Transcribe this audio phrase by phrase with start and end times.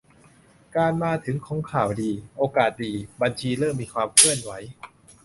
[0.75, 4.51] การมาถึงของข่าวดี โอกาสดี บัญชีเริ่มมีความเคลื่อนไหว